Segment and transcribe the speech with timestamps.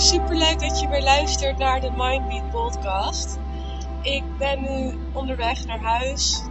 [0.00, 3.38] superleuk dat je weer luistert naar de Mindbeat podcast.
[4.02, 6.42] Ik ben nu onderweg naar huis.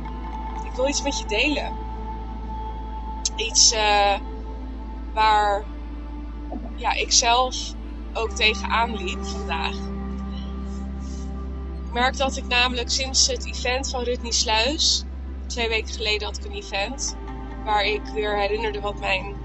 [0.65, 1.73] Ik wil iets met je delen.
[3.35, 4.13] Iets uh,
[5.13, 5.63] waar
[6.75, 7.73] ja, ik zelf
[8.13, 9.75] ook tegenaan liep vandaag.
[11.85, 15.03] Ik merk dat ik namelijk sinds het event van Rutney Sluis,
[15.47, 17.15] twee weken geleden had ik een event,
[17.65, 19.35] waar ik weer herinnerde wat mijn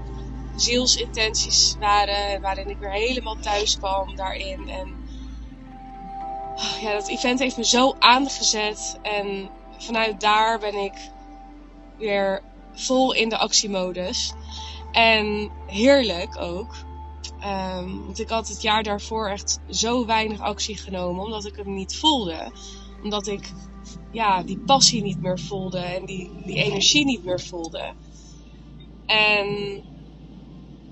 [0.55, 2.41] zielsintenties waren.
[2.41, 4.69] Waarin ik weer helemaal thuis kwam daarin.
[4.69, 4.95] En
[6.81, 8.99] ja, dat event heeft me zo aangezet.
[9.01, 10.93] En vanuit daar ben ik
[11.97, 12.41] weer
[12.73, 14.33] vol in de actiemodus.
[14.91, 16.75] En heerlijk ook.
[17.43, 21.25] Um, want ik had het jaar daarvoor echt zo weinig actie genomen.
[21.25, 22.51] Omdat ik hem niet voelde.
[23.03, 23.51] Omdat ik
[24.11, 25.79] ja, die passie niet meer voelde.
[25.79, 27.93] En die, die energie niet meer voelde.
[29.05, 29.83] En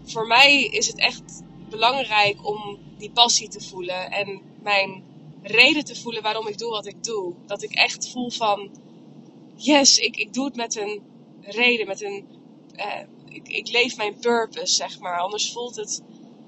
[0.03, 5.03] voor mij is het echt belangrijk om die passie te voelen en mijn
[5.41, 7.33] reden te voelen waarom ik doe wat ik doe.
[7.45, 8.69] Dat ik echt voel van,
[9.55, 11.01] yes, ik, ik doe het met een
[11.41, 12.27] reden, met een,
[12.75, 15.19] uh, ik, ik leef mijn purpose, zeg maar.
[15.19, 16.01] Anders voelt het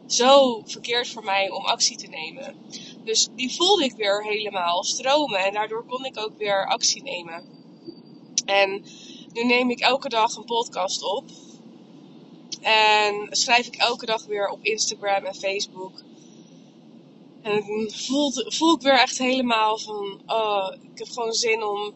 [0.07, 2.55] zo verkeerd voor mij om actie te nemen.
[3.03, 7.43] Dus die voelde ik weer helemaal stromen en daardoor kon ik ook weer actie nemen.
[8.45, 8.85] En
[9.33, 11.23] nu neem ik elke dag een podcast op.
[12.65, 16.03] En schrijf ik elke dag weer op Instagram en Facebook.
[17.41, 21.93] En dan voel, voel ik weer echt helemaal van, oh, ik heb gewoon zin om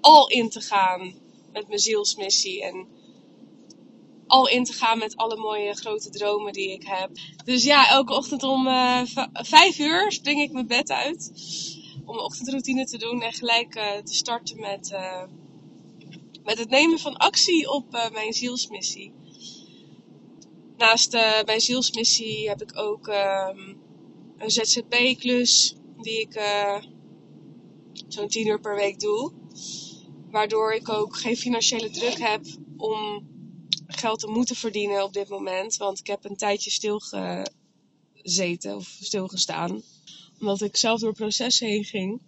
[0.00, 1.14] al in te gaan
[1.52, 2.62] met mijn zielsmissie.
[2.62, 2.86] En
[4.26, 7.10] al in te gaan met alle mooie grote dromen die ik heb.
[7.44, 9.02] Dus ja, elke ochtend om uh,
[9.32, 11.32] vijf uur spring ik mijn bed uit.
[12.04, 15.22] Om mijn ochtendroutine te doen en gelijk uh, te starten met, uh,
[16.44, 19.12] met het nemen van actie op mijn zielsmissie.
[20.78, 23.80] Naast uh, mijn zielsmissie heb ik ook um,
[24.36, 26.82] een ZZP-klus die ik uh,
[28.08, 29.32] zo'n 10 uur per week doe.
[30.30, 32.44] Waardoor ik ook geen financiële druk heb
[32.76, 33.28] om
[33.86, 35.76] geld te moeten verdienen op dit moment.
[35.76, 39.82] Want ik heb een tijdje stilgezeten of stilgestaan.
[40.40, 42.22] Omdat ik zelf door het proces heen ging.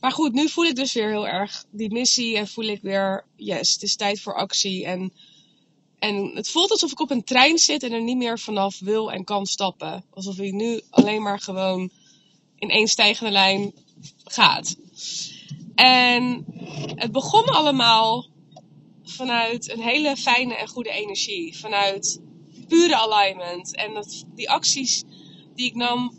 [0.00, 3.26] Maar goed, nu voel ik dus weer heel erg die missie en voel ik weer,
[3.36, 4.84] yes, het is tijd voor actie.
[4.84, 5.12] En
[6.02, 9.12] en het voelt alsof ik op een trein zit en er niet meer vanaf wil
[9.12, 10.04] en kan stappen.
[10.10, 11.90] Alsof ik nu alleen maar gewoon
[12.56, 13.72] in één stijgende lijn
[14.24, 14.76] gaat.
[15.74, 16.44] En
[16.94, 18.26] het begon allemaal
[19.02, 21.58] vanuit een hele fijne en goede energie.
[21.58, 22.20] Vanuit
[22.68, 23.76] pure alignment.
[23.76, 25.04] En die acties
[25.54, 26.14] die ik nam,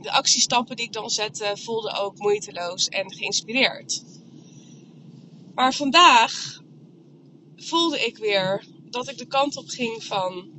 [0.00, 4.04] de actiestappen die ik dan zette, voelden ook moeiteloos en geïnspireerd.
[5.54, 6.62] Maar vandaag
[7.56, 10.50] voelde ik weer dat ik de kant op ging van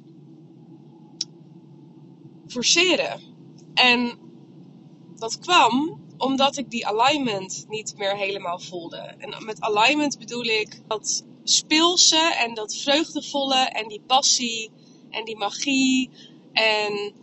[2.48, 3.22] forceren.
[3.74, 4.20] En
[5.16, 8.98] dat kwam omdat ik die alignment niet meer helemaal voelde.
[8.98, 14.72] En met alignment bedoel ik dat speelse en dat vreugdevolle en die passie
[15.10, 16.10] en die magie
[16.54, 17.14] en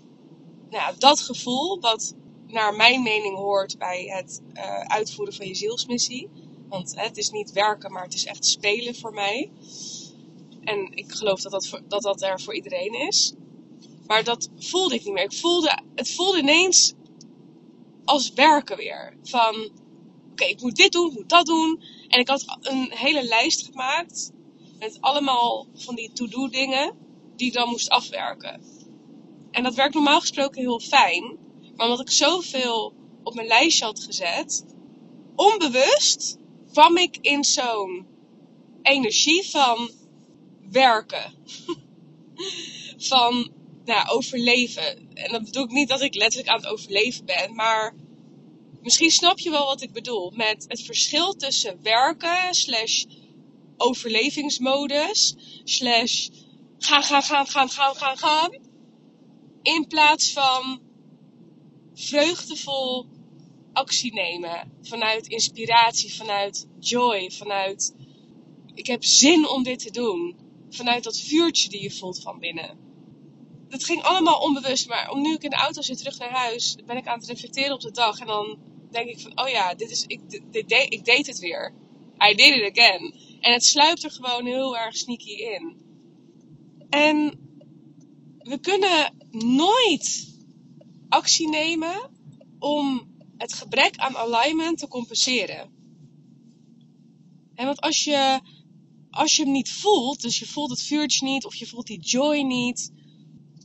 [0.71, 2.15] nou, dat gevoel wat
[2.47, 6.29] naar mijn mening hoort bij het uh, uitvoeren van je zielsmissie.
[6.69, 9.51] Want het is niet werken, maar het is echt spelen voor mij.
[10.65, 13.35] En ik geloof dat dat, dat dat er voor iedereen is.
[14.07, 15.25] Maar dat voelde ik niet meer.
[15.25, 16.93] Ik voelde, het voelde ineens
[18.05, 19.17] als werken weer.
[19.23, 19.71] Van,
[20.31, 21.83] oké, ik moet dit doen, ik moet dat doen.
[22.09, 24.33] En ik had een hele lijst gemaakt.
[24.79, 26.97] Met allemaal van die to-do dingen.
[27.37, 28.63] Die ik dan moest afwerken.
[29.51, 31.39] En dat werkt normaal gesproken heel fijn.
[31.77, 34.65] Maar omdat ik zoveel op mijn lijstje had gezet.
[35.35, 36.39] Onbewust
[36.73, 38.07] kwam ik in zo'n
[38.83, 39.91] energie van
[40.73, 41.35] werken.
[42.97, 43.53] van
[43.85, 45.15] nou, overleven.
[45.15, 47.95] En dat bedoel ik niet dat ik letterlijk aan het overleven ben, maar
[48.81, 50.31] misschien snap je wel wat ik bedoel.
[50.31, 53.05] Met het verschil tussen werken, slash
[53.77, 55.35] overlevingsmodus,
[55.65, 56.29] slash
[56.79, 58.51] gaan, gaan, gaan, gaan, gaan, gaan, gaan.
[59.63, 60.81] In plaats van
[61.95, 63.07] vreugdevol
[63.73, 64.73] actie nemen.
[64.83, 67.95] Vanuit inspiratie, vanuit joy, vanuit
[68.75, 70.37] ik heb zin om dit te doen
[70.77, 72.79] vanuit dat vuurtje die je voelt van binnen.
[73.69, 76.77] Dat ging allemaal onbewust, maar om nu ik in de auto zit terug naar huis,
[76.87, 78.19] ben ik aan het reflecteren op de dag.
[78.19, 78.59] En dan
[78.91, 81.75] denk ik van, oh ja, dit is, ik, dit, dit, ik deed het weer.
[82.31, 83.15] I did it again.
[83.41, 85.77] En het sluipt er gewoon heel erg sneaky in.
[86.89, 87.41] En
[88.39, 90.35] we kunnen nooit
[91.09, 92.11] actie nemen
[92.59, 95.71] om het gebrek aan alignment te compenseren.
[97.55, 98.41] En want als je
[99.13, 102.01] als je hem niet voelt, dus je voelt het vuurtje niet of je voelt die
[102.01, 102.93] joy niet,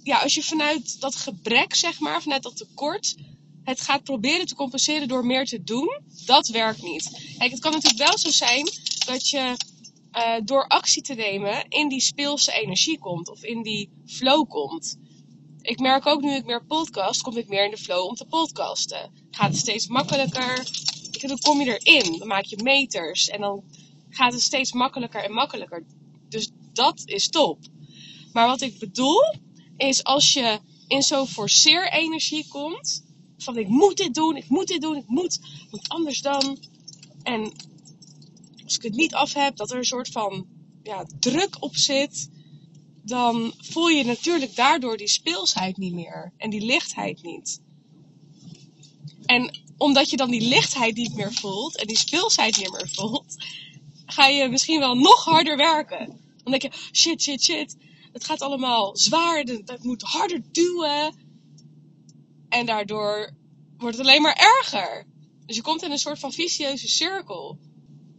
[0.03, 3.15] ja, als je vanuit dat gebrek, zeg maar, vanuit dat tekort,
[3.63, 7.35] het gaat proberen te compenseren door meer te doen, dat werkt niet.
[7.38, 8.69] Kijk, het kan natuurlijk wel zo zijn
[9.05, 9.55] dat je
[10.13, 14.97] uh, door actie te nemen in die speelse energie komt of in die flow komt.
[15.61, 18.25] Ik merk ook nu ik meer podcast, kom ik meer in de flow om te
[18.25, 19.11] podcasten.
[19.31, 20.69] Gaat het steeds makkelijker.
[21.21, 23.63] Dan kom je erin, dan maak je meters en dan
[24.09, 25.86] gaat het steeds makkelijker en makkelijker.
[26.30, 27.59] Dus dat is top.
[28.33, 29.36] Maar wat ik bedoel
[29.77, 33.06] is als je in zo'n forceer-energie komt,
[33.38, 35.39] van ik moet dit doen, ik moet dit doen, ik moet,
[35.71, 36.57] want anders dan.
[37.24, 37.51] En
[38.63, 40.48] als ik het niet af heb, dat er een soort van
[40.83, 42.30] ja, druk op zit,
[43.04, 47.62] dan voel je natuurlijk daardoor die speelsheid niet meer en die lichtheid niet.
[49.25, 53.36] En omdat je dan die lichtheid niet meer voelt en die speelsheid niet meer voelt,
[54.07, 56.07] ga je misschien wel nog harder werken.
[56.44, 57.75] Dan denk je, shit, shit, shit,
[58.12, 61.15] het gaat allemaal zwaar, dat moet harder duwen.
[62.50, 63.33] En daardoor
[63.77, 65.06] wordt het alleen maar erger.
[65.45, 67.57] Dus je komt in een soort van vicieuze cirkel.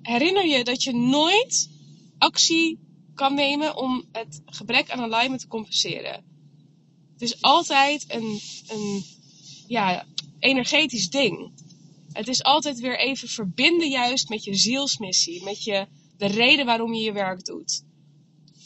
[0.02, 1.70] Herinner je dat je nooit
[2.18, 2.78] actie
[3.14, 6.24] kan nemen om het gebrek aan alignment te compenseren.
[7.12, 9.04] Het is altijd een, een
[9.66, 10.06] ja,
[10.38, 11.52] energetisch ding.
[12.18, 15.86] Het is altijd weer even verbinden juist met je zielsmissie, met je,
[16.16, 17.84] de reden waarom je je werk doet.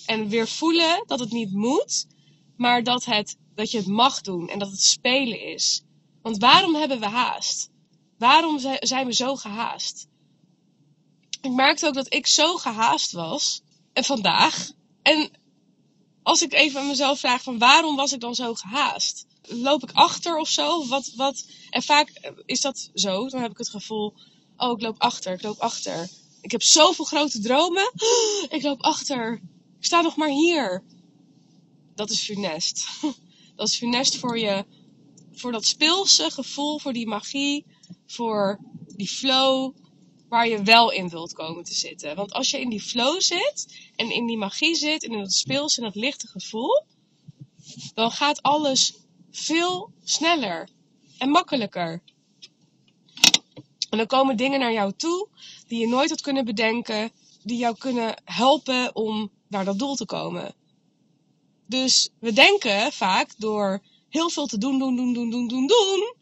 [0.07, 2.07] En weer voelen dat het niet moet,
[2.57, 5.83] maar dat, het, dat je het mag doen en dat het spelen is.
[6.23, 7.71] Want waarom hebben we haast?
[8.19, 10.09] Waarom zijn we zo gehaast?
[11.41, 13.63] Ik merkte ook dat ik zo gehaast was.
[13.93, 14.71] En vandaag.
[15.03, 15.31] En
[16.23, 19.27] als ik even aan mezelf vraag van waarom was ik dan zo gehaast?
[19.43, 20.87] Loop ik achter of zo?
[20.87, 21.47] Wat, wat?
[21.71, 23.29] En vaak is dat zo.
[23.29, 24.15] Dan heb ik het gevoel,
[24.57, 26.09] oh ik loop achter, ik loop achter.
[26.41, 27.93] Ik heb zoveel grote dromen.
[28.49, 29.33] Ik loop achter.
[29.79, 30.83] Ik sta nog maar hier.
[31.95, 32.87] Dat is funest.
[33.57, 34.65] Dat is funest voor je
[35.33, 37.65] voor dat speelse gevoel, voor die magie,
[38.07, 38.59] voor
[38.97, 39.75] die flow,
[40.29, 42.17] waar je wel in wilt komen te zitten.
[42.17, 43.67] Want als je in die flow zit
[43.97, 46.85] en in die magie zit en in dat speelse en dat lichte gevoel,
[47.95, 48.95] dan gaat alles
[49.33, 50.69] veel sneller
[51.19, 52.03] en makkelijker.
[53.91, 55.29] En dan komen dingen naar jou toe
[55.67, 57.11] die je nooit had kunnen bedenken,
[57.43, 60.55] die jou kunnen helpen om naar dat doel te komen.
[61.67, 66.15] Dus we denken vaak door heel veel te doen, doen, doen, doen, doen, doen, doen,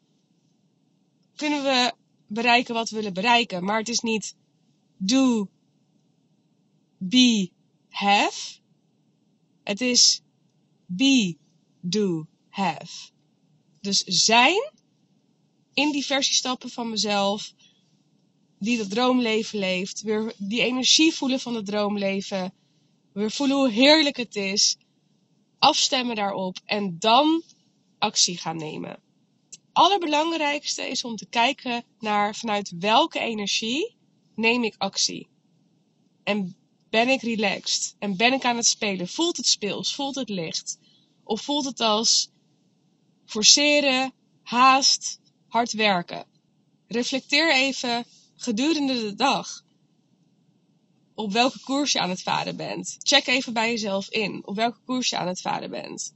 [1.36, 1.92] kunnen we
[2.26, 3.64] bereiken wat we willen bereiken.
[3.64, 4.36] Maar het is niet
[4.96, 5.48] do,
[6.98, 7.50] be,
[7.88, 8.58] have.
[9.62, 10.22] Het is
[10.86, 11.36] be,
[11.80, 12.26] do,
[12.60, 13.10] have.
[13.80, 14.72] Dus zijn
[15.74, 17.52] in die versiestappen van mezelf,
[18.58, 22.54] die dat droomleven leeft, weer die energie voelen van het droomleven,
[23.12, 24.76] weer voelen hoe heerlijk het is,
[25.58, 27.42] afstemmen daarop en dan
[27.98, 28.90] actie gaan nemen.
[28.90, 33.96] Het allerbelangrijkste is om te kijken naar vanuit welke energie
[34.34, 35.28] neem ik actie.
[36.24, 36.56] En
[36.90, 37.96] ben ik relaxed?
[37.98, 39.08] En ben ik aan het spelen?
[39.08, 39.94] Voelt het speels?
[39.94, 40.78] Voelt het licht?
[41.24, 42.30] Of voelt het als
[43.30, 44.12] forceren,
[44.42, 46.24] haast, hard werken?
[46.86, 48.04] Reflecteer even
[48.36, 49.64] gedurende de dag
[51.14, 52.96] op welke koers je aan het varen bent.
[52.98, 56.14] Check even bij jezelf in op welke koers je aan het varen bent.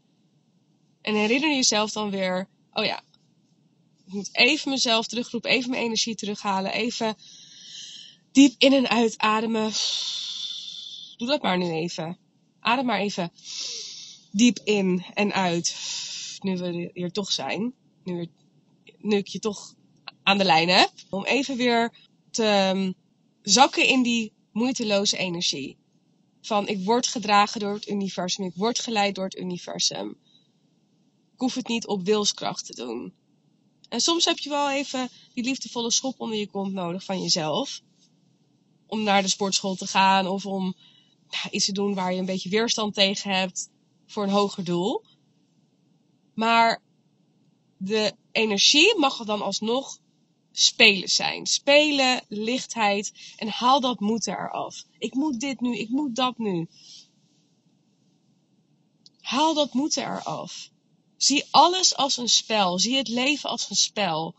[1.01, 3.03] En herinner jezelf dan weer, oh ja,
[4.07, 7.17] ik moet even mezelf terugroepen, even mijn energie terughalen, even
[8.33, 9.73] diep in en uit ademen.
[11.17, 12.19] Doe dat maar nu even.
[12.61, 13.33] Adem maar even
[14.31, 15.77] diep in en uit.
[16.45, 17.75] Nu we hier toch zijn.
[18.03, 18.29] Nu,
[18.99, 19.75] ik je toch
[20.23, 20.91] aan de lijn heb.
[21.11, 21.93] Om even weer
[22.31, 22.93] te ehm,
[23.43, 25.77] zakken in die moeiteloze energie.
[26.41, 28.45] Van ik word gedragen door het universum.
[28.45, 30.11] Ik word geleid door het universum.
[31.33, 33.13] Ik hoef het niet op wilskracht te doen.
[33.89, 37.81] En soms heb je wel even die liefdevolle schop onder je kont nodig van jezelf.
[38.87, 40.75] Om naar de sportschool te gaan of om
[41.31, 43.71] nou, iets te doen waar je een beetje weerstand tegen hebt
[44.07, 45.05] voor een hoger doel.
[46.35, 46.83] Maar
[47.77, 49.99] de energie mag dan alsnog
[50.53, 51.47] spelen zijn.
[51.47, 54.85] Spelen, lichtheid en haal dat moeten eraf.
[54.99, 56.69] Ik moet dit nu, ik moet dat nu.
[59.21, 60.71] Haal dat moeten eraf.
[61.17, 62.79] Zie alles als een spel.
[62.79, 64.35] Zie het leven als een spel.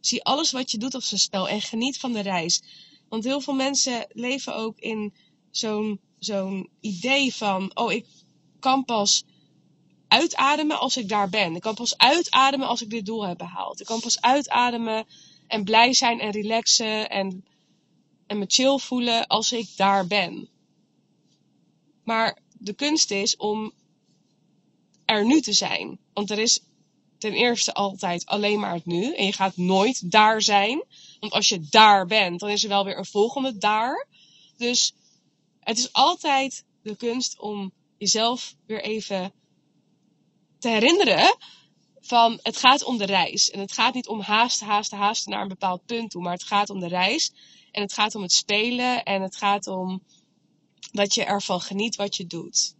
[0.00, 2.62] Zie alles wat je doet als een spel en geniet van de reis.
[3.08, 5.14] Want heel veel mensen leven ook in
[5.50, 8.06] zo'n zo'n idee van: oh, ik
[8.58, 9.24] kan pas
[10.10, 11.54] uitademen als ik daar ben.
[11.54, 13.80] Ik kan pas uitademen als ik dit doel heb behaald.
[13.80, 15.06] Ik kan pas uitademen
[15.46, 17.44] en blij zijn en relaxen en,
[18.26, 20.48] en me chill voelen als ik daar ben.
[22.04, 23.72] Maar de kunst is om
[25.04, 25.98] er nu te zijn.
[26.12, 26.60] Want er is
[27.18, 29.14] ten eerste altijd alleen maar het nu.
[29.14, 30.84] En je gaat nooit daar zijn.
[31.20, 34.06] Want als je daar bent, dan is er wel weer een volgende daar.
[34.56, 34.94] Dus
[35.60, 39.32] het is altijd de kunst om jezelf weer even
[40.60, 41.36] te herinneren
[42.00, 43.50] van het gaat om de reis.
[43.50, 46.22] En het gaat niet om haasten, haasten, haasten naar een bepaald punt toe.
[46.22, 47.32] Maar het gaat om de reis.
[47.72, 49.04] En het gaat om het spelen.
[49.04, 50.02] En het gaat om
[50.92, 52.74] dat je ervan geniet wat je doet.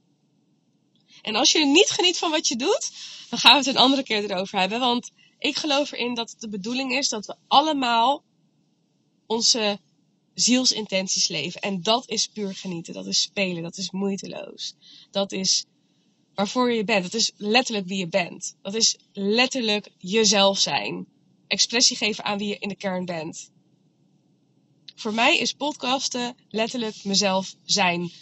[1.23, 2.91] En als je niet geniet van wat je doet,
[3.31, 4.81] dan gaan we het een andere keer erover hebben.
[4.81, 8.25] Want ik geloof erin dat de bedoeling is dat we allemaal
[9.27, 9.81] onze
[10.35, 11.61] zielsintenties leven.
[11.61, 12.95] En dat is puur genieten.
[12.95, 13.63] Dat is spelen.
[13.63, 14.75] Dat is moeiteloos.
[15.11, 15.65] Dat is
[16.35, 17.03] waarvoor je bent.
[17.03, 18.57] Dat is letterlijk wie je bent.
[18.63, 21.07] Dat is letterlijk jezelf zijn.
[21.47, 23.51] Expressie geven aan wie je in de kern bent.
[24.95, 28.13] Voor mij is podcasten letterlijk mezelf zijn.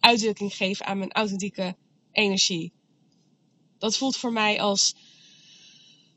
[0.00, 1.76] Uitdrukking geven aan mijn authentieke
[2.12, 2.72] energie.
[3.78, 4.94] Dat voelt voor mij als.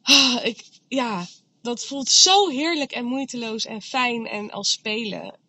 [0.01, 1.27] Ah, ik, ja,
[1.61, 5.39] dat voelt zo heerlijk en moeiteloos en fijn en als spelen.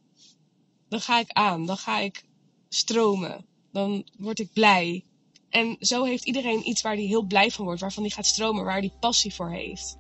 [0.89, 2.25] Dan ga ik aan, dan ga ik
[2.69, 5.05] stromen, dan word ik blij.
[5.53, 8.65] En zo heeft iedereen iets waar hij heel blij van wordt, waarvan hij gaat stromen,
[8.65, 9.99] waar hij passie voor heeft.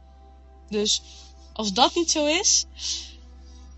[0.68, 1.02] Dus
[1.52, 2.66] als dat niet zo is,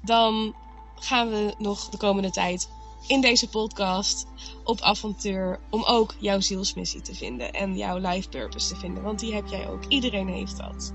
[0.03, 0.55] dan
[0.95, 2.69] gaan we nog de komende tijd
[3.07, 4.27] in deze podcast
[4.65, 9.03] op avontuur om ook jouw zielsmissie te vinden en jouw life purpose te vinden.
[9.03, 9.85] Want die heb jij ook.
[9.89, 10.93] Iedereen heeft dat.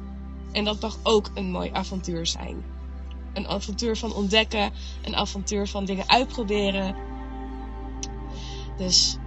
[0.52, 2.64] En dat mag ook een mooi avontuur zijn.
[3.34, 6.96] Een avontuur van ontdekken, een avontuur van dingen uitproberen.
[8.78, 9.18] Dus,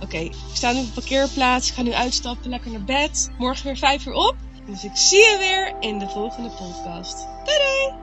[0.00, 3.30] oké, ik sta nu op de parkeerplaats, ik ga nu uitstappen, lekker naar bed.
[3.38, 4.36] Morgen weer vijf uur op.
[4.66, 7.26] Dus ik zie je weer in de volgende podcast.
[7.44, 7.99] Doei doei!